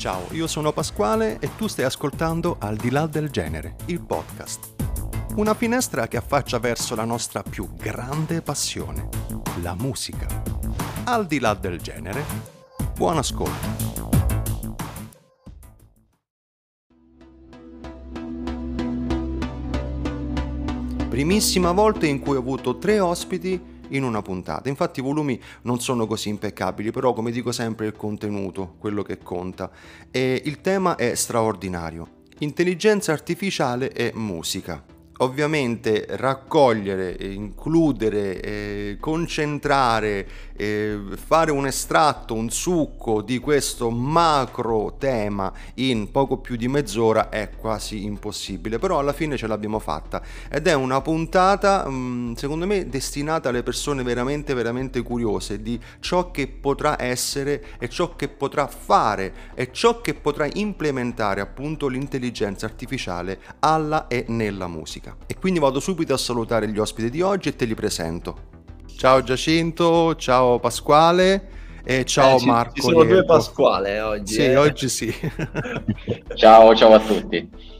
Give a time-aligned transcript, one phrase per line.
[0.00, 4.72] Ciao, io sono Pasquale e tu stai ascoltando Al di là del genere, il podcast.
[5.36, 9.10] Una finestra che affaccia verso la nostra più grande passione,
[9.60, 10.26] la musica.
[11.04, 12.24] Al di là del genere,
[12.96, 13.68] buon ascolto.
[21.10, 24.68] Primissima volta in cui ho avuto tre ospiti in una puntata.
[24.68, 29.18] Infatti i volumi non sono così impeccabili, però come dico sempre il contenuto, quello che
[29.18, 29.70] conta.
[30.10, 32.18] E il tema è straordinario.
[32.38, 43.22] Intelligenza artificiale e musica ovviamente raccogliere, includere, eh, concentrare, eh, fare un estratto, un succo
[43.22, 49.36] di questo macro tema in poco più di mezz'ora è quasi impossibile, però alla fine
[49.36, 50.22] ce l'abbiamo fatta.
[50.50, 56.30] Ed è una puntata mm, secondo me destinata alle persone veramente veramente curiose di ciò
[56.30, 62.66] che potrà essere e ciò che potrà fare e ciò che potrà implementare appunto l'intelligenza
[62.66, 65.16] artificiale alla e nella musica musica.
[65.26, 68.48] E quindi vado subito a salutare gli ospiti di oggi e te li presento.
[68.96, 71.48] Ciao Giacinto, ciao Pasquale
[71.84, 72.74] e ciao eh, ci, Marco.
[72.74, 74.34] Ci sono due Pasquale oggi.
[74.34, 74.56] Sì, eh.
[74.56, 75.14] oggi sì.
[76.34, 77.78] ciao, ciao a tutti.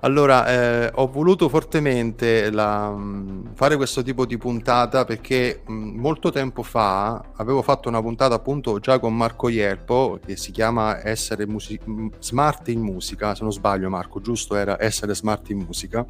[0.00, 5.98] Allora, eh, ho voluto fortemente la, mm, fare questo tipo di puntata perché mh, mm,
[5.98, 11.02] molto tempo fa avevo fatto una puntata appunto già con Marco Ielpo che si chiama
[11.02, 11.80] Essere musi-
[12.18, 16.04] Smart in musica, se non sbaglio Marco, giusto era Essere Smart in musica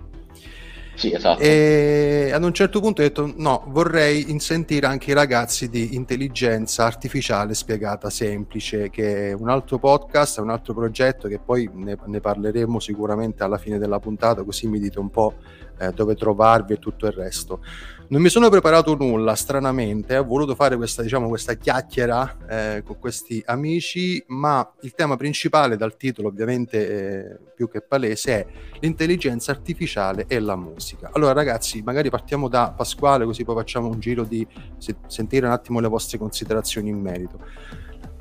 [0.95, 1.41] sì, esatto.
[1.41, 6.85] E ad un certo punto ho detto: no, vorrei insentire anche i ragazzi di intelligenza
[6.85, 12.21] artificiale spiegata semplice, che è un altro podcast, un altro progetto che poi ne, ne
[12.21, 15.35] parleremo sicuramente alla fine della puntata, così mi dite un po'
[15.79, 17.61] eh, dove trovarvi e tutto il resto.
[18.07, 22.99] Non mi sono preparato nulla, stranamente, ho voluto fare questa, diciamo, questa chiacchiera eh, con
[22.99, 28.47] questi amici, ma il tema principale dal titolo ovviamente eh, più che palese è
[28.81, 31.09] l'intelligenza artificiale e la musica.
[31.15, 35.53] Allora ragazzi, magari partiamo da Pasquale così poi facciamo un giro di se- sentire un
[35.53, 37.39] attimo le vostre considerazioni in merito.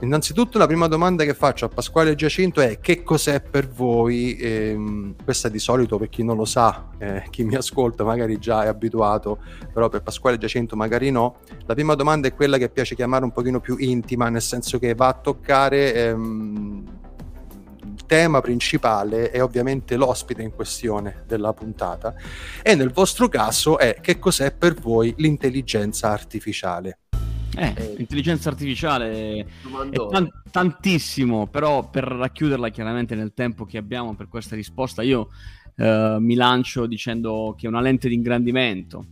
[0.03, 5.16] Innanzitutto la prima domanda che faccio a Pasquale Giacinto è che cos'è per voi, ehm,
[5.24, 8.68] questa di solito per chi non lo sa, eh, chi mi ascolta magari già è
[8.68, 9.40] abituato,
[9.72, 13.31] però per Pasquale Giacinto magari no, la prima domanda è quella che piace chiamare un
[13.31, 16.84] pochino più intima, nel senso che va a toccare ehm,
[17.85, 22.14] il tema principale è ovviamente l'ospite in questione della puntata.
[22.62, 26.97] E nel vostro caso è che cos'è per voi l'intelligenza artificiale.
[27.56, 29.46] Eh, eh, l'intelligenza artificiale
[29.91, 35.30] è tan- tantissimo, però per racchiuderla chiaramente nel tempo che abbiamo per questa risposta, io
[35.75, 39.06] eh, mi lancio dicendo che è una lente di ingrandimento,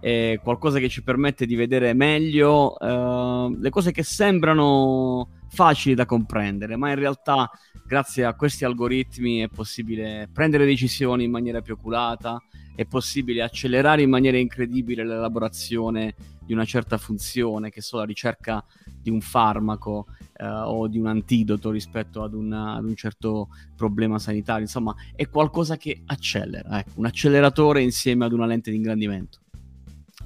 [0.00, 6.04] è qualcosa che ci permette di vedere meglio eh, le cose che sembrano facili da
[6.04, 7.48] comprendere, ma in realtà
[7.86, 12.42] grazie a questi algoritmi è possibile prendere decisioni in maniera più oculata,
[12.74, 18.64] è possibile accelerare in maniera incredibile l'elaborazione di una certa funzione, che so la ricerca
[18.84, 20.06] di un farmaco
[20.36, 25.28] eh, o di un antidoto rispetto ad, una, ad, un certo problema sanitario, insomma è
[25.28, 29.40] qualcosa che accelera, ecco, un acceleratore insieme ad una lente di ingrandimento.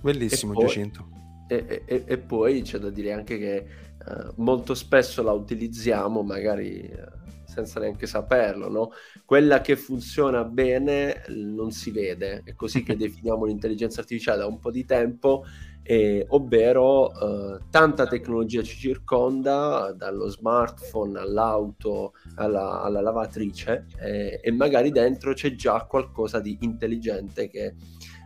[0.00, 1.08] Bellissimo, e poi, Giacinto.
[1.48, 6.80] E, e, e, poi c'è da dire anche che eh, molto spesso la utilizziamo magari...
[6.80, 7.26] Eh,
[7.58, 8.92] senza neanche saperlo, no?
[9.24, 14.60] Quella che funziona bene non si vede, è così che definiamo l'intelligenza artificiale da un
[14.60, 15.44] po' di tempo,
[15.90, 24.50] eh, ovvero eh, tanta tecnologia ci circonda, dallo smartphone all'auto alla, alla lavatrice, eh, e
[24.52, 27.74] magari dentro c'è già qualcosa di intelligente che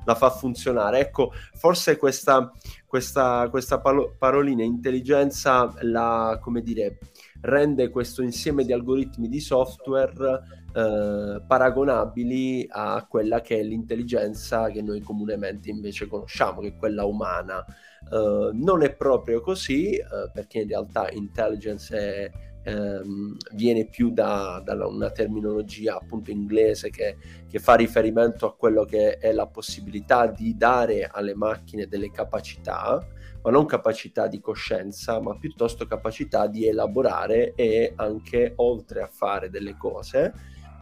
[0.04, 0.98] la fa funzionare.
[0.98, 2.50] Ecco, forse questa,
[2.84, 6.98] questa, questa parolina intelligenza la, come dire,
[7.42, 14.82] rende questo insieme di algoritmi di software eh, paragonabili a quella che è l'intelligenza che
[14.82, 17.64] noi comunemente invece conosciamo, che è quella umana.
[18.10, 22.30] Eh, non è proprio così, eh, perché in realtà intelligence è,
[22.64, 27.16] ehm, viene più da, da, una terminologia appunto inglese che,
[27.48, 33.04] che, fa riferimento a quello che è la possibilità di dare alle macchine delle capacità
[33.42, 39.50] ma non capacità di coscienza, ma piuttosto capacità di elaborare e anche oltre a fare
[39.50, 40.32] delle cose,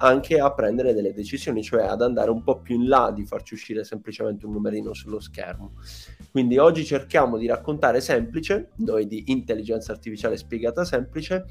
[0.02, 3.54] anche a prendere delle decisioni, cioè ad andare un po' più in là di farci
[3.54, 5.74] uscire semplicemente un numerino sullo schermo.
[6.30, 11.44] Quindi oggi cerchiamo di raccontare semplice, noi di intelligenza artificiale spiegata semplice,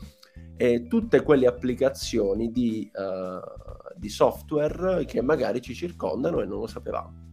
[0.57, 6.67] e tutte quelle applicazioni di, uh, di software che magari ci circondano e non lo
[6.67, 7.27] sapevamo.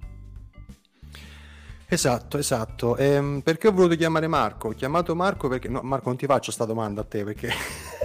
[1.88, 2.96] Esatto, esatto.
[2.96, 4.68] Ehm, perché ho voluto chiamare Marco?
[4.68, 5.68] Ho chiamato Marco perché...
[5.68, 7.50] No, Marco, non ti faccio questa domanda a te perché...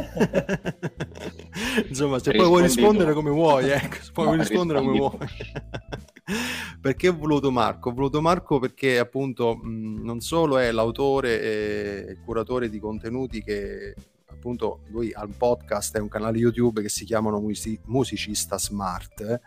[1.87, 5.17] Insomma, se poi vuoi rispondere come vuoi, ecco, se poi no, vuoi rispondere come vuoi.
[6.81, 7.89] perché ho voluto Marco?
[7.89, 13.93] Ho voluto Marco perché appunto mh, non solo è l'autore e curatore di contenuti che
[14.41, 19.21] appunto lui ha un podcast e un canale YouTube che si chiamano Music- Musicista Smart.
[19.21, 19.39] Eh?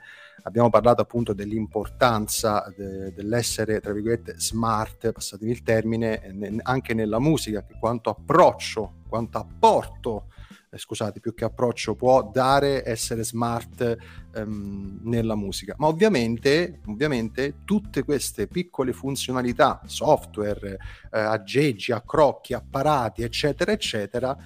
[0.44, 7.18] Abbiamo parlato appunto dell'importanza de- dell'essere, tra virgolette, smart, passatemi il termine, ne- anche nella
[7.18, 10.26] musica, che quanto approccio, quanto apporto
[10.74, 13.96] eh, scusate, più che approccio può dare essere smart
[14.34, 15.74] ehm, nella musica.
[15.78, 20.78] Ma ovviamente, ovviamente tutte queste piccole funzionalità, software,
[21.12, 24.36] eh, aggeggi, accrocchi, apparati, eccetera, eccetera,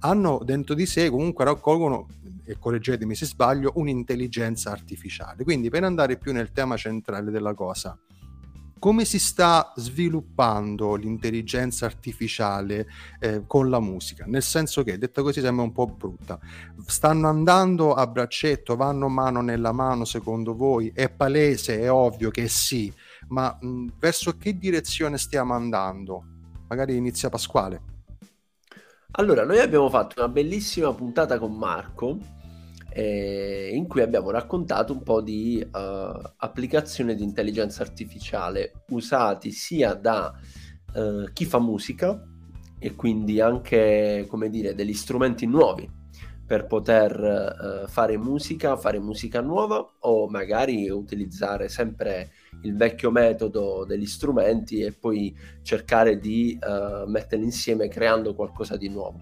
[0.00, 2.06] hanno dentro di sé comunque raccolgono
[2.44, 7.98] e correggetemi se sbaglio un'intelligenza artificiale quindi per andare più nel tema centrale della cosa
[8.78, 12.86] come si sta sviluppando l'intelligenza artificiale
[13.20, 14.24] eh, con la musica?
[14.26, 16.38] Nel senso che, detta così, sembra un po' brutta.
[16.86, 20.90] Stanno andando a braccetto, vanno mano nella mano, secondo voi?
[20.94, 22.92] È palese, è ovvio che sì,
[23.28, 26.24] ma mh, verso che direzione stiamo andando?
[26.68, 27.82] Magari inizia Pasquale.
[29.12, 32.18] Allora, noi abbiamo fatto una bellissima puntata con Marco
[32.90, 35.78] eh, in cui abbiamo raccontato un po' di uh,
[36.36, 40.32] applicazioni di intelligenza artificiale usati sia da
[40.94, 42.20] uh, chi fa musica
[42.78, 45.96] e quindi anche, come dire, degli strumenti nuovi
[46.46, 52.30] per poter uh, fare musica, fare musica nuova o magari utilizzare sempre
[52.62, 58.88] il vecchio metodo degli strumenti e poi cercare di uh, metterli insieme creando qualcosa di
[58.88, 59.20] nuovo.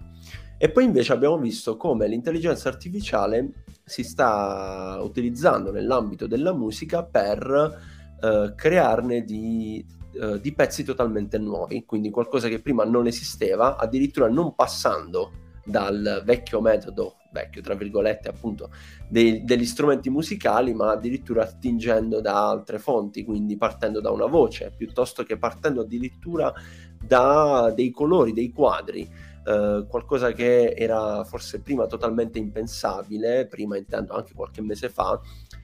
[0.59, 7.79] E poi invece abbiamo visto come l'intelligenza artificiale si sta utilizzando nell'ambito della musica per
[8.21, 9.85] uh, crearne di,
[10.19, 15.31] uh, di pezzi totalmente nuovi, quindi qualcosa che prima non esisteva, addirittura non passando
[15.63, 18.71] dal vecchio metodo vecchio, tra virgolette, appunto,
[19.07, 24.73] dei, degli strumenti musicali, ma addirittura attingendo da altre fonti, quindi partendo da una voce,
[24.75, 26.51] piuttosto che partendo addirittura
[26.99, 29.07] da dei colori, dei quadri.
[29.47, 35.21] Uh, qualcosa che era forse prima totalmente impensabile, prima intendo anche qualche mese fa,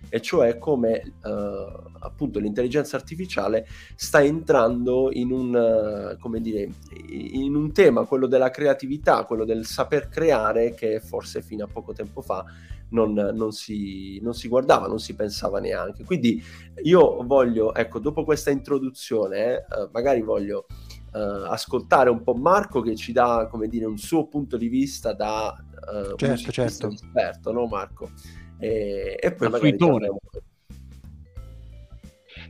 [0.07, 6.69] e cioè come uh, appunto l'intelligenza artificiale sta entrando in un, uh, come dire,
[7.09, 11.91] in un tema, quello della creatività, quello del saper creare, che forse fino a poco
[11.91, 12.45] tempo fa
[12.93, 16.03] non, non, si, non, si, guardava, non si pensava neanche.
[16.05, 16.41] Quindi
[16.83, 20.67] io voglio, ecco, dopo questa introduzione, eh, magari voglio
[21.13, 25.13] Uh, ascoltare un po' Marco che ci dà, come dire, un suo punto di vista
[25.13, 26.87] da uh, certo, certo.
[26.87, 28.09] esperto, no Marco?
[28.57, 30.17] E, e poi magari torniamo.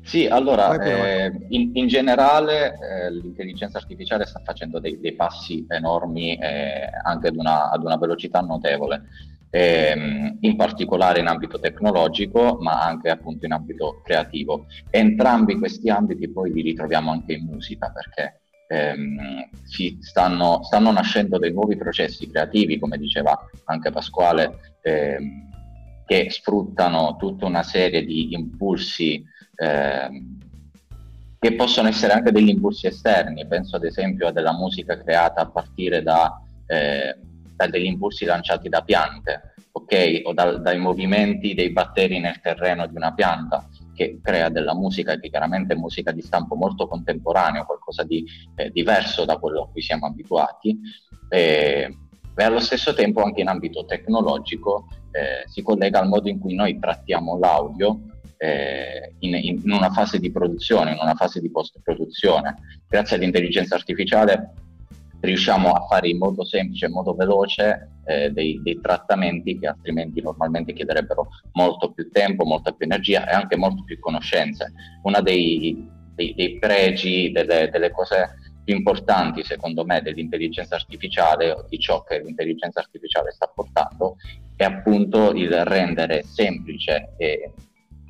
[0.04, 6.36] Sì, allora, eh, in, in, generale eh, l'intelligenza artificiale sta facendo dei, dei passi enormi
[6.36, 9.04] eh, anche ad una, ad una, velocità notevole,
[9.50, 14.65] ehm, in particolare in ambito tecnologico, ma anche appunto in ambito creativo.
[14.89, 18.42] Entrambi questi ambiti poi li ritroviamo anche in musica, perché
[18.74, 19.50] ehm,
[20.00, 25.50] stanno, stanno, nascendo dei nuovi processi creativi, come diceva anche Pasquale, ehm,
[26.06, 29.24] che sfruttano tutta una serie di impulsi
[29.56, 30.10] eh,
[31.40, 35.50] che possono essere anche degli impulsi esterni, penso ad esempio a della musica creata a
[35.50, 37.18] partire da, eh,
[37.56, 40.22] da degli impulsi lanciati da piante, ok?
[40.24, 45.17] O da, dai movimenti dei batteri nel terreno di una pianta che crea della musica
[45.19, 49.69] che chiaramente è musica di stampo molto contemporaneo, qualcosa di eh, diverso da quello a
[49.69, 50.79] cui siamo abituati.
[51.29, 51.97] Eh,
[52.35, 56.55] e allo stesso tempo anche in ambito tecnologico eh, si collega al modo in cui
[56.55, 58.01] noi trattiamo l'audio
[58.38, 62.55] eh, in, in, una fase di produzione, in una fase di post-produzione.
[62.88, 64.53] Grazie all'intelligenza artificiale
[65.24, 70.22] riusciamo a fare in modo semplice, in modo veloce eh, dei, dei, trattamenti che altrimenti
[70.22, 74.74] normalmente chiederebbero molto più tempo, molta più energia e anche molto più conoscenze.
[75.03, 81.65] Uno dei, dei, dei pregi, delle, delle cose più importanti secondo me dell'intelligenza artificiale o
[81.68, 84.15] di ciò che l'intelligenza artificiale sta portando
[84.56, 87.51] è appunto il rendere semplice e,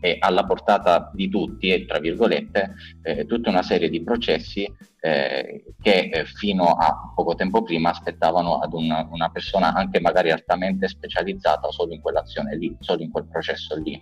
[0.04, 4.70] e alla portata di tutti, e tra virgolette, eh, tutta una serie di processi
[5.00, 10.30] eh, che eh, fino a poco tempo prima aspettavano ad una, una, persona anche magari
[10.30, 13.98] altamente specializzata solo in quell'azione lì, solo in quel processo lì.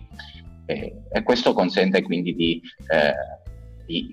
[0.66, 3.14] e questo consente quindi di, eh,
[3.86, 4.12] di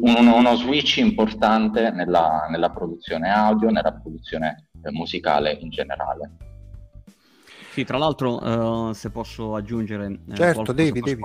[0.00, 6.30] uno, uno switch importante nella, nella, produzione audio, nella produzione eh, musicale in generale.
[7.76, 10.20] Sì, tra l'altro, uh, se posso aggiungere...
[10.30, 11.20] Eh, certo, devi, devi.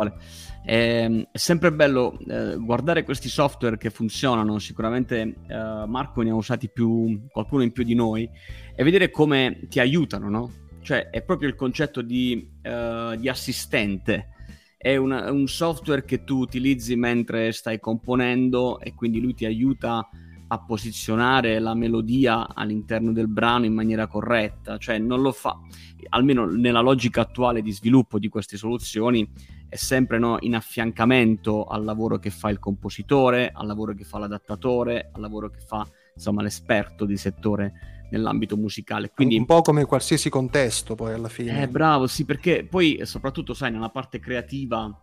[0.62, 6.31] È, ehm, è, sempre bello eh, guardare questi software che funzionano, sicuramente eh, Marco ne
[6.31, 8.29] ha usati più, qualcuno in più di noi,
[8.75, 10.51] e vedere come ti aiutano, no?
[10.81, 14.31] Cioè, è proprio il concetto di, uh, di assistente.
[14.75, 20.00] È una, un software che tu utilizzi mentre stai componendo e quindi lui ti aiuta
[20.00, 20.10] a
[20.60, 25.58] posizionare la melodia all'interno del brano in maniera corretta, cioè non lo fa,
[26.10, 29.29] almeno nella logica attuale di sviluppo di queste soluzioni,
[29.70, 34.20] è sempre no, in affiancamento al lavoro che fa il compositore, al lavoro che fa
[34.20, 37.74] l'adattatore, al lavoro che fa insomma l'esperto di settore
[38.12, 39.12] nell'ambito musicale.
[39.13, 41.62] Quindi, un po' come qualsiasi contesto poi alla fine.
[41.62, 44.93] Eh, bravo, sì, perché poi soprattutto sai nella parte creativa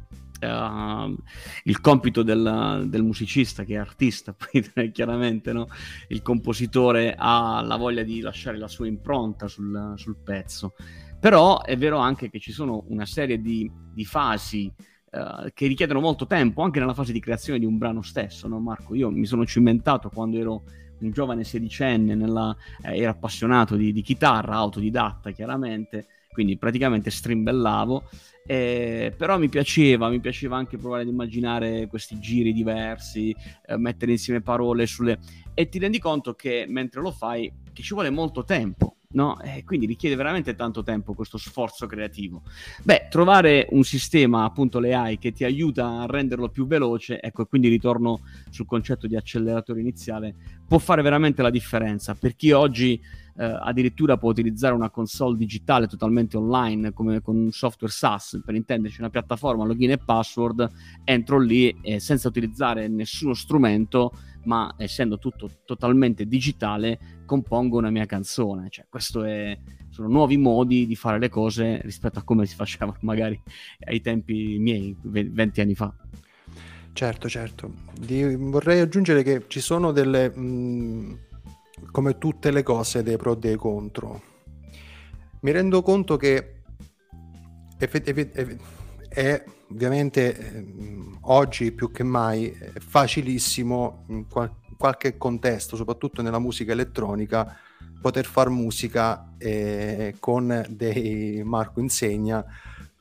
[0.41, 1.17] Uh,
[1.65, 4.37] il compito del, del, musicista che è artista,
[4.93, 5.67] chiaramente no?
[6.09, 10.75] il compositore ha la voglia di lasciare la sua impronta sul, sul pezzo.
[11.19, 14.73] Però è vero anche che ci sono una serie di, di fasi
[15.11, 18.61] uh, che richiedono molto tempo, anche nella fase di creazione di un brano stesso, no
[18.61, 18.95] Marco?
[18.95, 20.63] Io mi sono cimentato quando ero
[21.01, 26.07] un giovane sedicenne, nella, eh, ero appassionato di, di chitarra, autodidatta chiaramente,
[26.39, 28.05] quindi praticamente strimbellavo
[28.47, 33.35] eh, però mi piaceva, mi piaceva anche provare ad immaginare questi giri diversi,
[33.67, 35.19] eh, mettere insieme parole sulle...
[35.53, 39.41] e ti rendi conto che mentre lo fai ti ci vuole molto tempo, no?
[39.41, 42.43] E quindi richiede veramente tanto tempo questo sforzo creativo.
[42.83, 47.47] Beh, trovare un sistema, appunto le AI, che ti aiuta a renderlo più veloce, ecco,
[47.47, 50.35] quindi ritorno sul concetto di acceleratore iniziale,
[50.67, 53.01] può fare veramente la differenza per chi oggi
[53.39, 58.55] eh, addirittura può utilizzare una console digitale totalmente online come con un software SaaS, per
[58.57, 60.69] intenderci una piattaforma, login e password,
[61.05, 64.13] entro lì e senza utilizzare nessuno strumento,
[64.45, 68.69] ma essendo tutto totalmente digitale, compongo una mia canzone.
[68.71, 69.59] Cioè, questo è,
[69.91, 73.41] sono nuovi modi di fare le cose rispetto a come si faceva magari
[73.87, 75.95] ai tempi miei, 20 anni fa.
[76.93, 77.73] Certo, certo.
[77.99, 80.31] Di, vorrei aggiungere che ci sono delle...
[80.31, 81.27] Mh
[81.91, 84.23] come tutte le cose dei pro e dei contro.
[85.41, 86.63] Mi rendo conto che
[87.79, 88.61] effett- effett-
[89.09, 90.67] è ovviamente eh,
[91.23, 97.57] oggi più che mai è facilissimo in qual- qualche contesto, soprattutto nella musica elettronica,
[98.01, 102.45] poter fare musica eh, con dei Marco insegna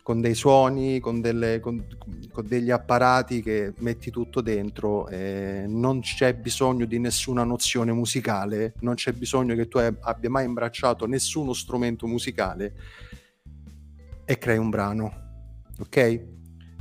[0.08, 1.86] con dei suoni, con, delle, con,
[2.32, 8.76] con, degli apparati che metti tutto dentro, eh, non c'è bisogno di nessuna nozione musicale,
[8.80, 12.74] non c'è bisogno che tu abbia mai imbracciato nessuno strumento musicale
[14.24, 15.14] e crei un brano.
[15.78, 16.37] Ok?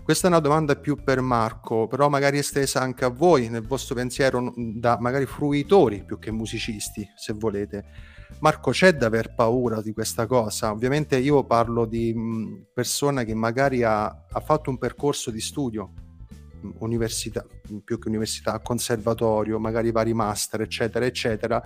[0.07, 3.97] Questa è una domanda più per Marco, però magari estesa anche a voi nel vostro
[3.97, 7.85] pensiero da magari fruitori più che musicisti, se volete
[8.39, 10.71] Marco, c'è da aver paura di questa cosa?
[10.71, 12.15] Ovviamente io parlo di
[12.73, 15.93] persona che magari ha, ha, fatto un percorso di studio,
[16.79, 17.45] università,
[17.85, 21.63] più che università, conservatorio, magari vari master, eccetera, eccetera,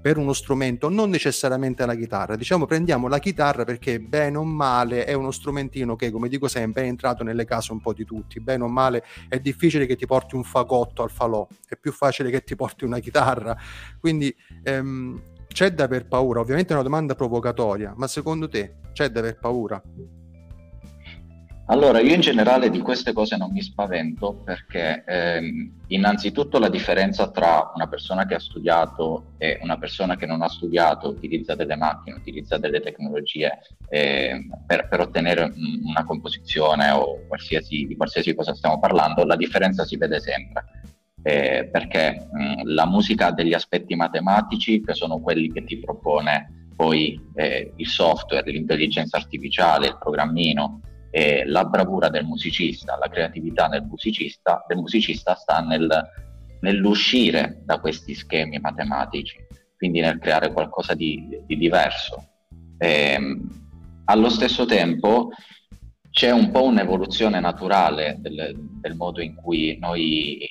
[0.00, 2.36] per uno strumento, non necessariamente la chitarra.
[2.36, 6.82] Diciamo, prendiamo la chitarra perché bene o male è uno strumentino che, come dico sempre,
[6.82, 8.40] è entrato nelle case un po' di tutti.
[8.40, 12.30] Bene o male è difficile che ti porti un fagotto al falò, è più facile
[12.30, 13.56] che ti porti una chitarra.
[13.98, 16.40] Quindi ehm, c'è da aver paura?
[16.40, 19.82] Ovviamente è una domanda provocatoria, ma secondo te c'è da aver paura?
[21.66, 27.30] Allora, io in generale di queste cose non mi spavento perché ehm, innanzitutto la differenza
[27.30, 31.76] tra una persona che ha studiato e una persona che non ha studiato utilizza delle
[31.76, 35.52] macchine, utilizza delle tecnologie eh, per, per, ottenere
[35.84, 40.64] una composizione o qualsiasi, di qualsiasi cosa stiamo parlando, la differenza si vede sempre.
[41.22, 46.70] Eh, perché mh, la musica ha degli aspetti matematici che sono quelli che ti propone
[46.74, 50.80] poi eh, il software, l'intelligenza artificiale, il programmino,
[51.14, 55.86] eh, la bravura del musicista, la creatività del musicista, del musicista sta nel,
[56.60, 59.36] nell'uscire da questi schemi matematici,
[59.76, 62.28] quindi nel creare qualcosa di, di diverso.
[62.78, 63.46] Ehm,
[64.06, 65.28] allo stesso tempo
[66.10, 70.48] c'è un po' un'evoluzione naturale del, del modo in cui noi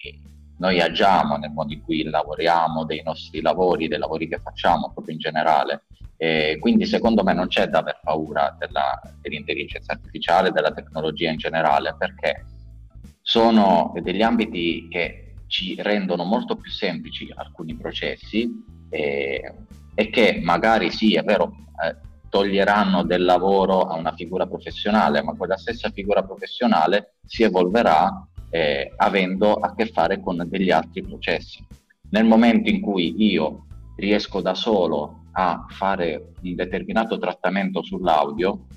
[0.62, 5.16] noi agiamo, nel modo in cui lavoriamo, dei nostri lavori, dei lavori che facciamo proprio
[5.16, 5.86] in generale.
[6.18, 11.38] E quindi secondo me non c'è da aver paura della, dell'intelligenza artificiale, della tecnologia in
[11.38, 12.46] generale, perché
[13.24, 18.48] sono degli ambiti che ci rendono molto più semplici alcuni processi
[18.88, 19.56] e,
[19.96, 21.54] e che magari sì, è vero,
[21.84, 21.96] eh,
[22.30, 28.94] toglieranno del lavoro a una figura professionale, ma quella stessa figura professionale si evolverà eh,
[28.98, 31.66] avendo a che fare con degli altri processi.
[32.12, 33.66] Nel momento in cui io
[33.96, 38.68] riesco da solo a fare un determinato trattamento sull'audio,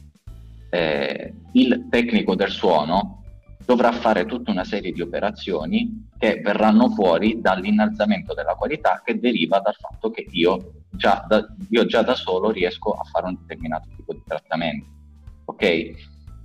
[0.70, 3.22] eh, il tecnico del suono
[3.64, 9.58] dovrà fare tutta una serie di operazioni che verranno fuori dall'innalzamento della qualità che deriva
[9.60, 13.88] dal fatto che io già da, io già da solo riesco a fare un determinato
[13.96, 14.86] tipo di trattamento.
[15.46, 15.90] Ok?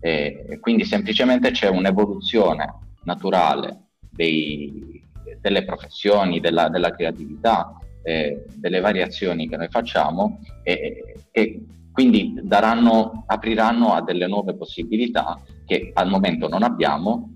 [0.02, 5.04] Eh, quindi semplicemente c'è un'evoluzione naturale dei,
[5.40, 13.24] delle professioni, della, della creatività, eh, delle variazioni che noi facciamo e, e quindi daranno,
[13.28, 17.34] apriranno a delle nuove possibilità che al momento non abbiamo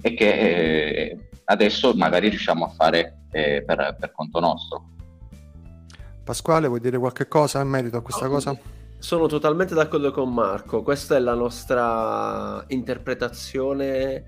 [0.00, 4.88] e che eh, adesso magari riusciamo a fare eh, per, per, conto nostro.
[6.24, 8.58] Pasquale, vuoi dire qualche cosa in merito a questa cosa?
[8.98, 14.24] Sono totalmente d'accordo con Marco, questa è la nostra interpretazione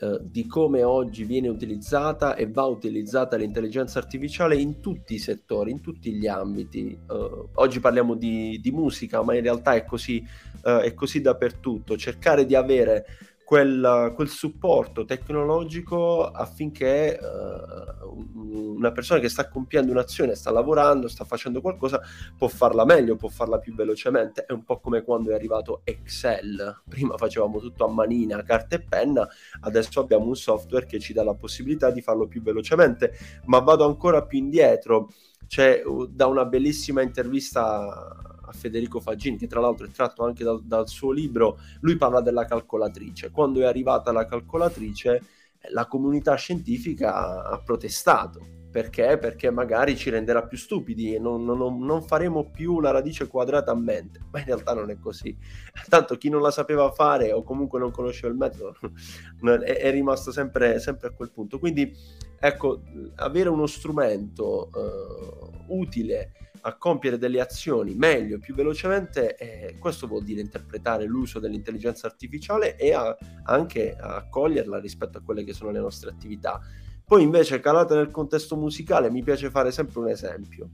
[0.00, 5.70] eh, di come oggi viene utilizzata e va utilizzata l'intelligenza artificiale in tutti i settori,
[5.70, 6.96] in tutti gli ambiti.
[7.06, 10.24] Uh, oggi parliamo di, di, musica, ma in realtà è così,
[10.62, 11.96] uh, è così dappertutto.
[11.96, 13.06] Cercare di avere
[13.48, 21.24] quel, quel supporto tecnologico affinché uh, una persona che sta compiendo un'azione, sta lavorando, sta
[21.24, 21.98] facendo qualcosa,
[22.36, 24.44] può farla meglio, può farla più velocemente.
[24.44, 26.82] È un po' come quando è arrivato Excel.
[26.86, 29.26] Prima facevamo tutto a manina, carta e penna,
[29.60, 33.14] adesso abbiamo un software che ci dà la possibilità di farlo più velocemente.
[33.46, 35.08] Ma vado ancora più indietro.
[35.46, 40.62] C'è da una bellissima intervista a Federico Faggini, che tra l'altro è tratto anche dal,
[40.64, 43.30] dal suo libro, lui parla della calcolatrice.
[43.30, 45.22] Quando è arrivata la calcolatrice,
[45.58, 48.56] eh, la comunità scientifica ha protestato.
[48.70, 49.16] Perché?
[49.16, 53.70] Perché magari ci renderà più stupidi e non, non, non, faremo più la radice quadrata
[53.70, 54.20] a mente.
[54.30, 55.36] Ma in realtà non è così.
[55.88, 58.76] Tanto chi non la sapeva fare o comunque non conosceva il metodo
[59.64, 61.58] è, è rimasto sempre, sempre, a quel punto.
[61.58, 61.90] Quindi,
[62.38, 62.82] ecco,
[63.16, 70.24] avere uno strumento uh, utile a compiere delle azioni meglio, più velocemente, eh, questo vuol
[70.24, 75.80] dire interpretare l'uso dell'intelligenza artificiale e a, anche accoglierla rispetto a quelle che sono le
[75.80, 76.60] nostre attività.
[77.04, 80.70] Poi invece calata nel contesto musicale mi piace fare sempre un esempio.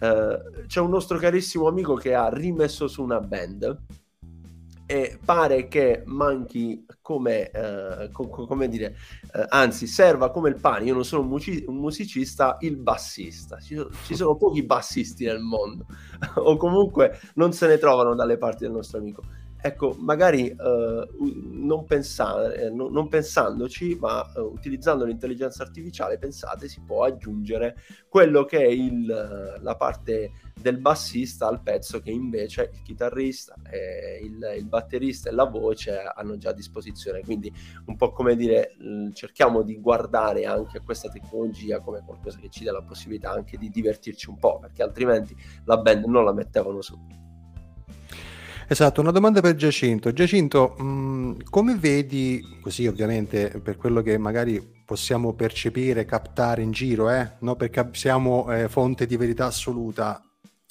[0.00, 3.78] Eh, c'è un nostro carissimo amico che ha rimesso su una band
[4.86, 8.96] e pare che manchi come, eh, co- come dire,
[9.34, 13.58] eh, anzi serva come il pane, io non sono un, muci- un musicista, il bassista.
[13.58, 15.86] Ci, ci, sono pochi bassisti nel mondo
[16.36, 19.22] o comunque non se ne trovano dalle parti del nostro amico.
[19.66, 26.80] Ecco, magari eh, non, pensare, non, non, pensandoci, ma uh, utilizzando l'intelligenza artificiale, pensate, si
[26.86, 27.76] può aggiungere
[28.08, 33.56] quello che è il, la parte del bassista al pezzo che invece il chitarrista,
[34.22, 37.22] il, il, batterista e la voce hanno già a disposizione.
[37.22, 37.52] Quindi
[37.86, 38.76] un po' come dire,
[39.14, 43.68] cerchiamo di guardare anche questa tecnologia come qualcosa che ci dà la possibilità anche di
[43.68, 47.25] divertirci un po', perché altrimenti la band non la mettevano su.
[48.68, 50.12] Esatto, una domanda per Giacinto.
[50.12, 57.08] Giacinto, mh, come vedi, così ovviamente per quello che magari possiamo percepire, captare in giro,
[57.08, 57.34] eh?
[57.40, 57.54] no?
[57.54, 60.20] perché siamo eh, fonte di verità assoluta,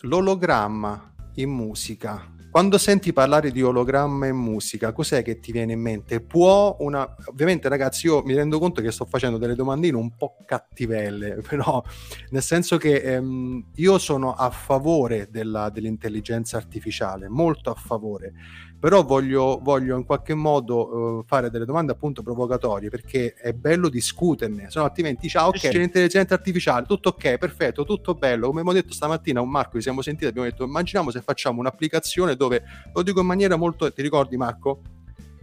[0.01, 5.82] l'ologramma in musica, quando senti parlare di ologramma in musica, cos'è che ti viene in
[5.82, 6.22] mente?
[6.22, 7.06] Può una...
[7.26, 11.84] Ovviamente ragazzi io mi rendo conto che sto facendo delle domandine un po' cattivelle, però
[12.30, 18.32] nel senso che ehm, io sono a favore della, dell'intelligenza artificiale, molto a favore,
[18.80, 23.90] però voglio, voglio in qualche modo uh, fare delle domande appunto provocatorie perché è bello
[23.90, 28.60] discuterne, se no altrimenti ciao ok, c'è l'intelligenza artificiale, tutto ok, perfetto, tutto bello, come
[28.62, 32.64] abbiamo detto stamattina un Marco, ci siamo sentiti, abbiamo detto immaginiamo se facciamo un'applicazione dove,
[32.94, 34.82] lo dico in maniera molto, ti ricordi Marco?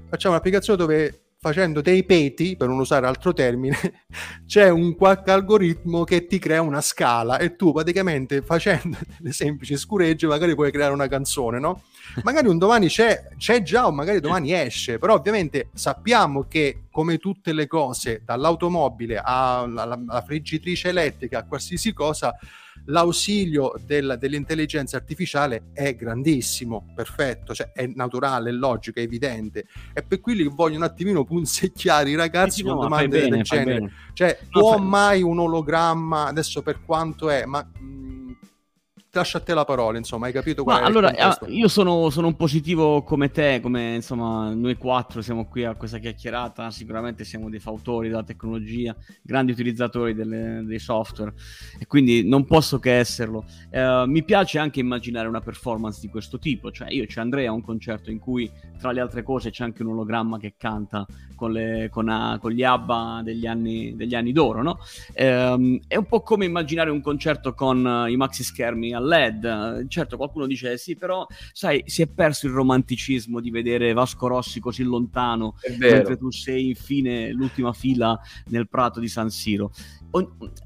[0.08, 3.76] Facciamo un'applicazione dove facendo dei peti, per non usare altro termine,
[4.46, 9.76] c'è un qualche algoritmo che ti crea una scala e tu praticamente facendo delle semplici
[9.76, 11.82] scuregge magari puoi creare una canzone, no?
[12.22, 17.18] Magari un domani c'è, c'è già o magari domani esce, però ovviamente sappiamo che come
[17.18, 22.36] tutte le cose, dall'automobile alla, alla friggitrice elettrica a qualsiasi cosa,
[22.86, 29.66] l'ausilio del, dell'intelligenza artificiale è grandissimo, perfetto, cioè è naturale, è logico, è evidente.
[29.92, 33.42] E per quelli che vogliono un attimino punzecchiare i ragazzi con no, domande bene, del
[33.42, 33.92] genere.
[34.12, 34.86] Cioè, no, può fai...
[34.86, 37.66] mai un ologramma, adesso per quanto è, ma
[39.14, 42.28] lascio a te la parola, insomma, hai capito qual Ma, allora, ah, io sono, sono,
[42.28, 47.50] un positivo come te, come insomma noi quattro siamo qui a questa chiacchierata, sicuramente siamo
[47.50, 51.34] dei fautori della tecnologia, grandi utilizzatori delle, dei software
[51.78, 53.44] e quindi non posso che esserlo.
[53.70, 57.52] Eh, mi piace anche immaginare una performance di questo tipo, cioè io ci andrei a
[57.52, 61.52] un concerto in cui tra le altre cose c'è anche un ologramma che canta con,
[61.52, 64.78] le, con, a, con gli ABBA degli anni, degli anni d'oro, no?
[65.12, 69.86] Eh, è un po' come immaginare un concerto con uh, i maxi schermi LED.
[69.88, 74.60] Certo, qualcuno dice sì, però sai, si è perso il romanticismo di vedere Vasco Rossi
[74.60, 79.72] così lontano, mentre tu sei infine l'ultima fila nel prato di San Siro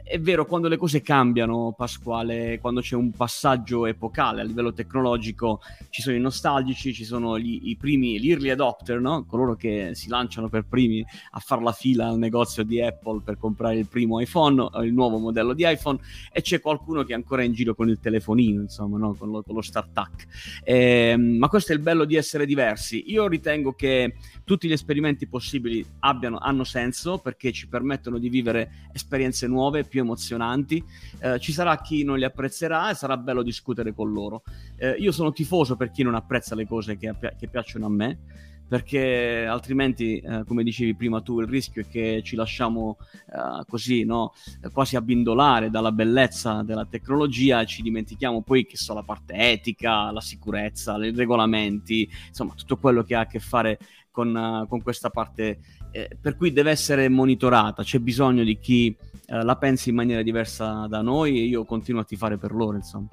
[0.02, 5.60] è vero, quando le cose cambiano, Pasquale, quando c'è un passaggio epocale a livello tecnologico,
[5.88, 9.24] ci sono i nostalgici, ci sono gli, i primi, gli early adopter, no?
[9.24, 13.38] coloro che si lanciano per primi a fare la fila al negozio di Apple per
[13.38, 15.98] comprare il primo iPhone il nuovo modello di iPhone,
[16.32, 19.14] e c'è qualcuno che è ancora in giro con il telefonino, insomma, no?
[19.14, 20.26] con, lo, con lo StarTac.
[20.64, 23.12] Eh, ma questo è il bello di essere diversi.
[23.12, 28.88] Io ritengo che tutti gli esperimenti possibili abbiano, hanno senso perché ci permettono di vivere
[28.92, 30.82] esperienze nuove, più emozionanti.
[31.20, 34.42] Eh, ci sarà chi non li apprezzerà e sarà bello discutere con loro.
[34.76, 38.18] Eh, io sono tifoso per chi non apprezza le cose che, che piacciono a me
[38.68, 42.98] perché altrimenti, eh, come dicevi prima tu, il rischio è che ci lasciamo
[43.32, 44.32] eh, così, no?
[44.72, 50.10] quasi abbindolare dalla bellezza della tecnologia e ci dimentichiamo poi che so la parte etica,
[50.10, 53.78] la sicurezza, i regolamenti, insomma tutto quello che ha a che fare
[54.10, 55.58] con, con questa parte,
[55.92, 58.96] eh, per cui deve essere monitorata, c'è bisogno di chi
[59.28, 62.76] uh, la pensi in maniera diversa da noi e io continuo a tifare per loro,
[62.76, 63.08] insomma.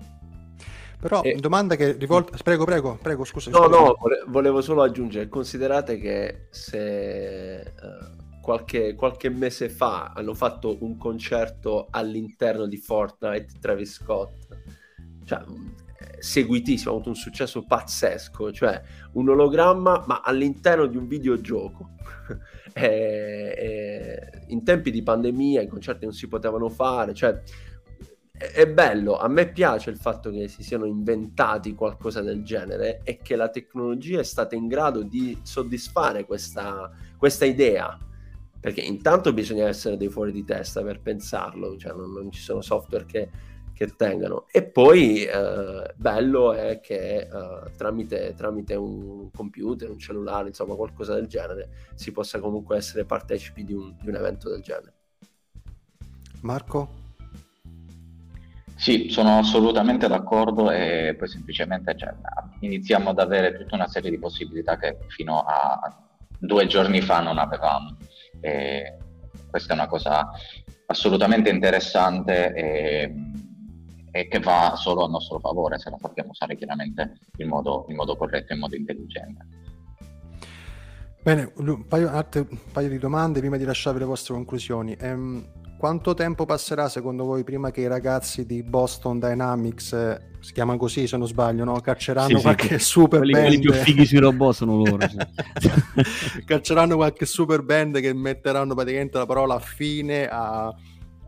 [1.00, 2.38] Però eh, domanda che rivolta...
[2.42, 3.50] Prego, prego, prego, scusa.
[3.50, 3.78] No, scusa.
[3.78, 3.98] no,
[4.28, 11.88] volevo solo aggiungere, considerate che se uh, qualche, qualche, mese fa hanno fatto un concerto
[11.90, 14.48] all'interno di Fortnite, Travis Scott,
[15.26, 15.44] cioè
[16.20, 18.82] seguitissimo, ha avuto un successo pazzesco, cioè
[19.14, 21.92] un ologramma ma all'interno di un videogioco.
[22.74, 27.42] E, e, in tempi di pandemia i concerti non si potevano fare, cioè
[28.36, 33.02] è, è bello, a me piace il fatto che si siano inventati qualcosa del genere
[33.04, 37.98] e che la tecnologia è stata in grado di soddisfare questa, questa idea.
[38.60, 42.62] Perché intanto bisogna essere dei fuori di testa per pensarlo, cioè non, non ci sono
[42.62, 43.30] software che
[43.74, 44.46] che tengano.
[44.52, 47.30] E poi eh, bello è che eh,
[47.76, 53.64] tramite, tramite, un computer, un cellulare, insomma qualcosa del genere, si possa comunque essere partecipi
[53.64, 54.94] di un, di un evento del genere.
[56.42, 57.02] Marco?
[58.76, 62.14] Sì, sono assolutamente d'accordo e poi semplicemente cioè,
[62.60, 65.96] iniziamo ad avere tutta una serie di possibilità che fino a
[66.38, 67.96] due giorni fa non avevamo.
[68.42, 68.98] E
[69.50, 70.32] questa è una cosa
[70.88, 73.14] assolutamente interessante e
[74.16, 77.96] e che va solo a nostro favore se la sappiamo usare chiaramente in modo, in
[77.96, 79.48] modo corretto, in modo intelligente.
[81.24, 84.96] Bene, un paio, altre, un paio, di domande prima di lasciare le vostre conclusioni.
[85.00, 85.48] Ehm,
[85.80, 90.78] quanto tempo passerà secondo voi prima che i ragazzi di Boston Dynamics, eh, si chiama
[90.78, 91.80] così se non sbaglio, no?
[91.80, 93.46] cacceranno sì, qualche sì, super quelli, band?
[93.48, 95.00] Quelli più fighi sui robot sono loro.
[95.10, 96.44] Sì.
[96.46, 100.72] cacceranno qualche super band che metteranno praticamente la parola fine a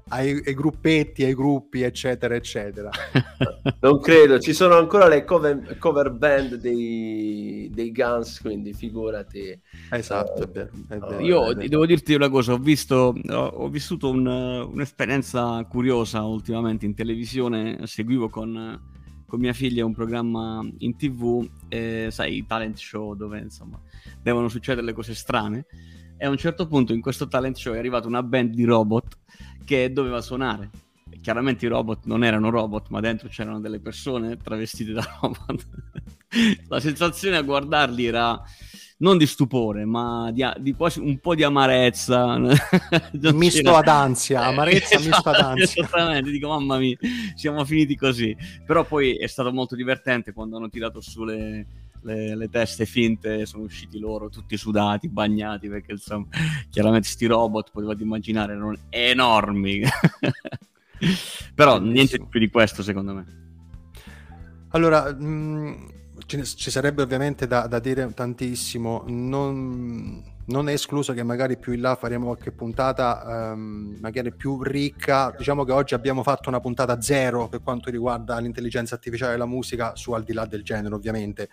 [0.10, 2.89] ai, ai, gruppetti, ai gruppi, eccetera, eccetera.
[3.82, 9.60] non credo, ci sono ancora le cover, cover band dei, dei, Guns, quindi figurati.
[9.89, 10.70] Esatto, uh, è vero.
[10.88, 11.68] È vero io è vero.
[11.68, 17.88] devo dirti una cosa, ho, visto, ho, ho vissuto un, un'esperienza curiosa ultimamente in televisione,
[17.88, 18.80] seguivo con,
[19.26, 23.82] con mia figlia un programma in tv, eh, sai, talent show dove insomma
[24.22, 25.65] devono succedere le cose strane
[26.18, 29.18] e a un certo punto in questo talent show è arrivata una band di robot
[29.65, 30.69] che doveva suonare.
[31.21, 35.67] chiaramente i robot non erano robot, ma dentro c'erano delle persone travestite da robot.
[36.67, 38.41] La sensazione a guardarli era
[38.97, 42.38] non di stupore, ma di, di quasi un po' di amarezza.
[43.34, 45.84] misto ad ansia, amarezza esatto, misto ad ansia.
[45.84, 46.97] Esattamente, dico mamma mia,
[47.36, 48.36] siamo finiti così.
[48.65, 51.65] Però poi è stato molto divertente quando hanno tirato su le,
[52.06, 56.28] le, le, teste finte sono usciti loro tutti sudati, bagnati, perché insomma,
[56.70, 59.82] chiaramente sti robot, potevate immaginare, erano enormi.
[61.54, 63.26] Però niente più di questo, secondo me.
[64.70, 65.88] Allora, mh, mm,
[66.26, 69.04] ci sarebbe ovviamente da, da dire tantissimo.
[69.08, 74.62] Non non è escluso che magari più in là faremo qualche puntata um, magari più
[74.62, 75.34] ricca.
[75.36, 79.48] Diciamo che oggi abbiamo fatto una puntata zero per quanto riguarda l'intelligenza artificiale e la
[79.48, 81.50] musica, su al di là del genere ovviamente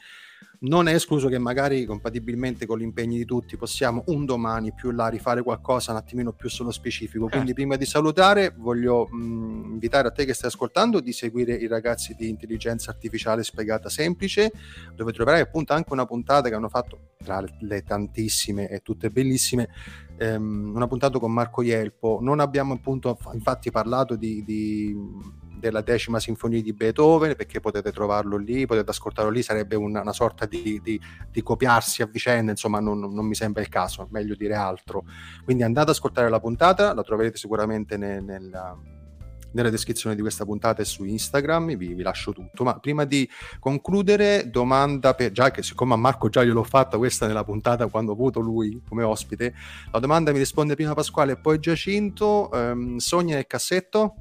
[0.62, 4.90] non è escluso che magari compatibilmente con gli impegni di tutti possiamo un domani più
[4.90, 7.28] là rifare qualcosa un attimino più sullo specifico.
[7.28, 7.54] Quindi eh.
[7.54, 12.14] prima di salutare voglio mh, invitare a te che stai ascoltando di seguire i ragazzi
[12.14, 14.52] di intelligenza artificiale spiegata semplice,
[14.94, 19.68] dove troverai appunto anche una puntata che hanno fatto tra le tantissime e tutte bellissime
[20.18, 22.18] ehm, una puntata con Marco Ielpo.
[22.20, 24.94] Non abbiamo appunto infatti parlato di, di
[25.62, 30.12] della decima sinfonia di Beethoven, perché potete trovarlo lì, potete ascoltarlo lì, sarebbe una, una
[30.12, 34.34] sorta di, di, di, copiarsi a vicenda, insomma non, non, mi sembra il caso, meglio
[34.34, 35.04] dire altro.
[35.44, 38.50] Quindi andate ad ascoltare la puntata, la troverete sicuramente nel, nel
[39.52, 42.64] nella descrizione di questa puntata e su Instagram, vi, vi lascio tutto.
[42.64, 47.26] Ma prima di concludere, domanda per già che siccome a Marco già gliel'ho fatta questa
[47.26, 49.54] nella puntata quando ho avuto lui come ospite,
[49.90, 52.48] la domanda mi risponde prima Pasquale e poi Giacinto.
[52.52, 54.14] Um, Sogna nel cassetto?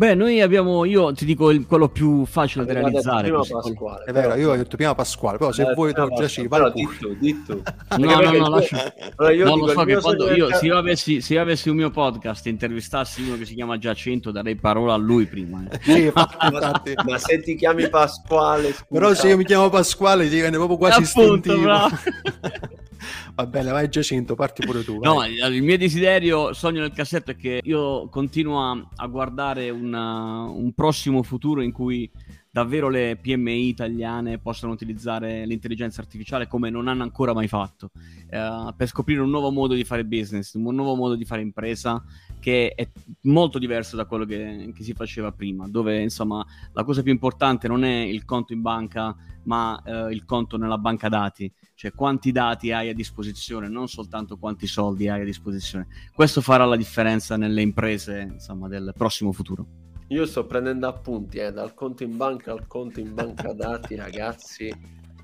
[0.00, 3.24] Beh, noi abbiamo, io ti dico il, quello più facile da realizzare.
[3.28, 6.26] Prima Pasquale, è vero, io ho detto prima Pasquale, però se eh, vuoi tu già
[6.26, 6.72] ci vai.
[6.72, 7.62] Ditto, ditto.
[7.98, 8.94] No, no, no, lascia.
[9.16, 11.76] Allora io non lo so che quando io, se io, avessi, se io avessi un
[11.76, 15.62] mio podcast e intervistassi uno che si chiama Giacinto, darei parola a lui prima.
[15.68, 15.78] Eh.
[15.82, 18.86] Sì, infatti, ma se ti chiami Pasquale, scusa.
[18.88, 22.80] però se io mi chiamo Pasquale ti viene proprio quasi Appunto, istintivo.
[23.34, 24.98] Va bene, vai Giacinto, parti pure tu.
[25.00, 30.42] No, il mio desiderio, sogno nel cassetto è che io continuo a, a guardare una,
[30.42, 32.10] un prossimo futuro in cui
[32.50, 37.90] davvero le PMI italiane possano utilizzare l'intelligenza artificiale come non hanno ancora mai fatto,
[38.28, 42.02] eh, per scoprire un nuovo modo di fare business, un nuovo modo di fare impresa
[42.40, 42.88] che è
[43.22, 47.68] molto diverso da quello che, che si faceva prima, dove insomma la cosa più importante
[47.68, 52.32] non è il conto in banca, ma eh, il conto nella banca dati, cioè quanti
[52.32, 55.86] dati hai a disposizione, non soltanto quanti soldi hai a disposizione.
[56.12, 59.89] Questo farà la differenza nelle imprese insomma, del prossimo futuro.
[60.10, 64.68] Io sto prendendo appunti, eh, dal conto in banca al conto in banca dati, ragazzi.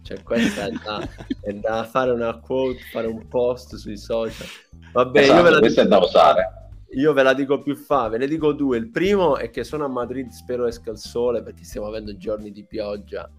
[0.02, 1.08] Cioè, questa è da,
[1.40, 4.46] è da, fare una quote, fare un post sui social.
[4.92, 6.65] Vabbè, esatto, io ve la questa dico, è da usare.
[6.96, 8.78] Io ve la dico più fa, ve ne dico due.
[8.78, 12.50] Il primo è che sono a Madrid, spero esca il sole perché stiamo avendo giorni
[12.50, 13.30] di pioggia.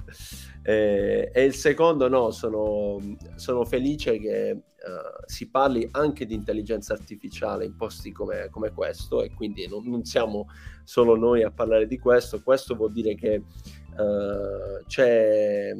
[0.62, 3.00] Eh, e il secondo, no, sono,
[3.34, 9.24] sono felice che uh, si parli anche di intelligenza artificiale in posti come, come questo
[9.24, 10.50] e quindi non, non, siamo
[10.84, 12.43] solo noi a parlare di questo.
[12.43, 15.72] Questo vuol dire che uh, c'è,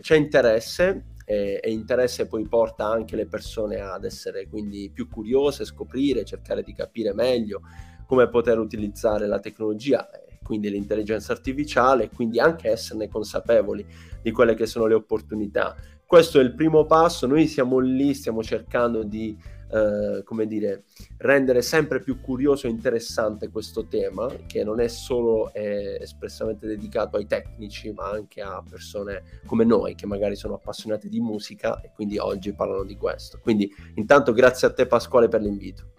[0.00, 5.66] c'è interesse e, e, interesse poi porta anche le persone ad essere quindi più curiose,
[5.66, 7.60] scoprire, cercare di capire meglio
[8.06, 10.08] come poter utilizzare la tecnologia
[10.46, 13.84] quindi l'intelligenza artificiale, quindi anche esserne consapevoli
[14.22, 15.74] di quelle che sono le opportunità.
[16.06, 19.36] Questo è il primo passo, noi siamo lì, stiamo cercando di,
[19.70, 20.84] eh, come dire,
[21.18, 27.16] rendere sempre più curioso e interessante questo tema, che non è solo eh, espressamente dedicato
[27.16, 31.90] ai tecnici, ma anche a persone come noi, che magari sono appassionate di musica e
[31.94, 33.38] quindi oggi parlano di questo.
[33.42, 35.90] Quindi intanto grazie a te Pasquale per l'invito.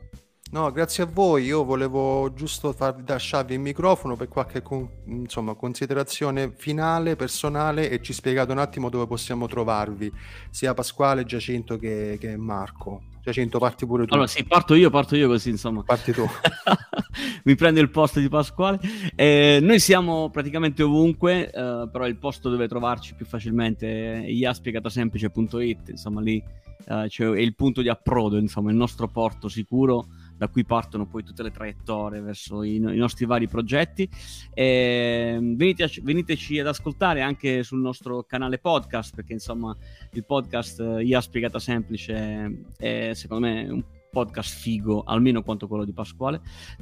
[0.49, 1.43] No, grazie a voi.
[1.43, 8.01] Io volevo giusto farvi lasciarvi il microfono per qualche con- insomma, considerazione finale, personale e
[8.01, 10.11] ci spiegate un attimo dove possiamo trovarvi,
[10.49, 13.01] sia Pasquale, Giacinto che, che Marco.
[13.21, 14.13] Giacinto, parti pure tu.
[14.13, 15.83] Allora, sì, parto io, parto io così, insomma.
[15.83, 16.23] Parti tu.
[17.43, 18.79] Mi prende il posto di Pasquale.
[19.15, 25.89] Eh, noi siamo praticamente ovunque, eh, però il posto dove trovarci più facilmente è iaspiegatasemplice.it,
[25.89, 26.41] insomma, lì
[26.87, 30.07] eh, cioè, è il punto di approdo, insomma, il nostro porto sicuro
[30.37, 34.09] da cui partono poi tutte le traiettorie verso i, i nostri vari progetti.
[34.53, 39.75] E venite veniteci ad ascoltare anche sul nostro canale podcast, perché insomma
[40.11, 45.85] il podcast eh, IA Spiegata Semplice è secondo me un podcast figo, almeno quanto quello
[45.85, 46.41] di Pasquale.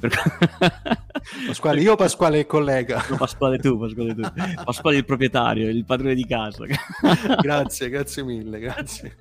[1.46, 3.04] Pasquale, io Pasquale il collega.
[3.10, 4.22] No, Pasquale tu, Pasquale tu.
[4.64, 6.64] Pasquale il proprietario, il padrone di casa.
[7.40, 9.16] grazie, grazie mille, grazie.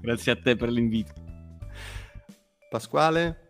[0.00, 1.12] grazie a te per l'invito.
[2.68, 3.45] Pasquale?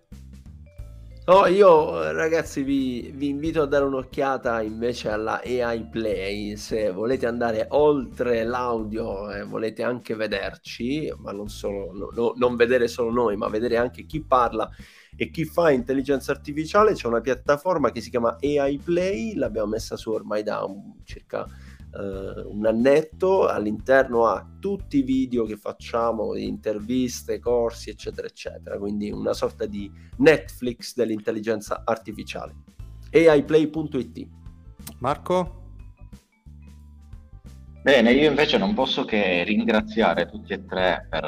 [1.29, 7.27] Oh, io ragazzi vi, vi, invito a dare un'occhiata invece alla AI Play se volete
[7.27, 13.11] andare oltre l'audio e volete anche vederci, ma non, solo, no, no, non vedere solo
[13.11, 14.71] noi, ma vedere anche chi parla
[15.17, 16.93] e chi fa intelligenza artificiale.
[16.93, 20.65] C'è una piattaforma che si chiama AI Play, l'abbiamo messa su ormai da
[21.03, 21.45] circa
[21.99, 28.79] eh, un annetto, all'interno ha tutti i video che facciamo, interviste, corsi, eccetera, eccetera.
[28.79, 32.55] Quindi una sorta di Netflix dell'intelligenza artificiale.
[33.13, 34.29] AIplay.it.
[34.99, 35.66] Marco?
[37.87, 41.23] Bene, io invece non posso che ringraziare tutti e tre per,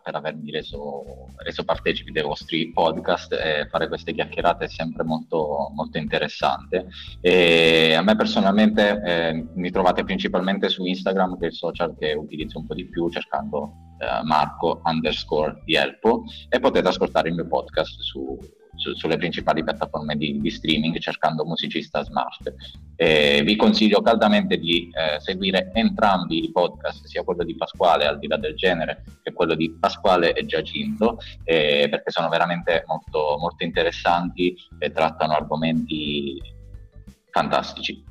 [0.00, 5.72] per avermi reso, reso, partecipi dei vostri podcast e fare queste chiacchierate è sempre molto,
[5.74, 6.86] molto interessante.
[7.20, 12.12] E a me personalmente eh, mi trovate principalmente su Instagram, che è il social che
[12.12, 17.34] utilizzo un po' di più, cercando eh, Marco underscore di Elpo, e potete ascoltare il
[17.34, 18.38] mio podcast su,
[18.76, 22.54] su, sulle principali piattaforme di, di, streaming cercando musicista smart.
[22.96, 28.18] Eh, vi consiglio caldamente di eh, seguire entrambi i podcast, sia quello di Pasquale al
[28.18, 33.36] di là del genere che quello di Pasquale e Giacinto, eh, perché sono veramente molto,
[33.38, 36.40] molto interessanti e trattano argomenti
[37.30, 38.04] fantastici.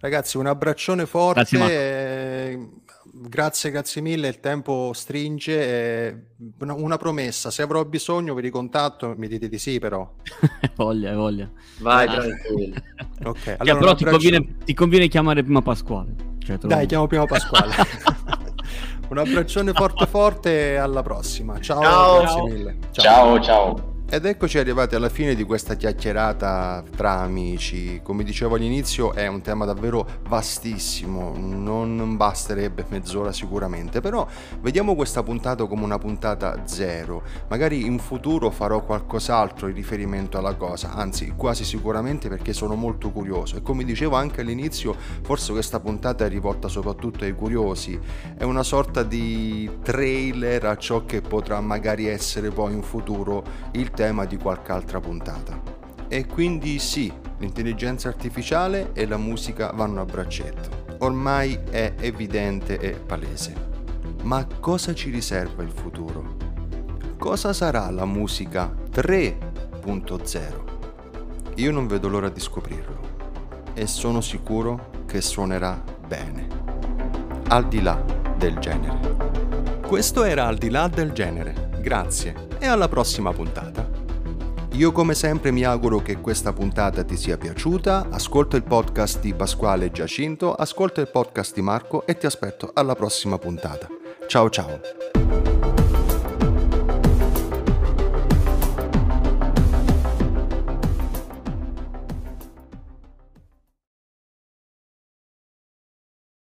[0.00, 1.56] Ragazzi, un abbraccione forte.
[1.56, 2.70] grazie,
[3.70, 4.28] grazie mille.
[4.28, 6.28] Il tempo stringe.
[6.58, 9.14] Una, una, promessa: se avrò bisogno, vi ricontatto.
[9.16, 10.10] Mi dite di sì, però.
[10.76, 11.50] voglia, voglia.
[11.78, 12.12] Vai, ah.
[12.12, 12.74] tranquillo.
[13.24, 16.14] ok, allora, però ti, conviene, ti, conviene, chiamare prima Pasquale.
[16.38, 17.74] Cioè, Dai, chiamo prima Pasquale.
[19.08, 20.76] Un abbraccione forte forte.
[20.76, 21.58] Alla prossima.
[21.60, 22.18] Ciao, ciao.
[22.18, 22.78] grazie mille.
[22.92, 23.04] ciao.
[23.04, 23.40] ciao.
[23.40, 23.89] ciao.
[24.12, 28.00] Ed eccoci arrivati alla fine di questa chiacchierata tra amici.
[28.02, 34.26] Come dicevo all'inizio è un tema davvero vastissimo, non basterebbe mezz'ora sicuramente, però
[34.62, 37.22] vediamo questa puntata come una puntata zero.
[37.46, 43.12] Magari in futuro farò qualcos'altro in riferimento alla cosa, anzi quasi sicuramente perché sono molto
[43.12, 44.92] curioso e come dicevo anche all'inizio,
[45.22, 47.96] forse questa puntata è rivolta soprattutto ai curiosi,
[48.36, 53.44] è una sorta di trailer a ciò che potrà magari essere poi in futuro
[53.74, 55.60] il tema di qualche altra puntata.
[56.08, 60.96] E quindi sì, l'intelligenza artificiale e la musica vanno a braccetto.
[61.00, 63.52] Ormai è evidente e palese.
[64.22, 66.34] Ma cosa ci riserva il futuro?
[67.18, 70.38] Cosa sarà la musica 3.0?
[71.56, 73.00] Io non vedo l'ora di scoprirlo
[73.74, 76.48] e sono sicuro che suonerà bene.
[77.48, 78.02] Al di là
[78.38, 79.78] del genere.
[79.86, 81.68] Questo era Al di là del genere.
[81.82, 83.89] Grazie e alla prossima puntata.
[84.74, 89.34] Io come sempre mi auguro che questa puntata ti sia piaciuta, ascolta il podcast di
[89.34, 93.88] Pasquale Giacinto, ascolta il podcast di Marco e ti aspetto alla prossima puntata.
[94.26, 95.59] Ciao ciao!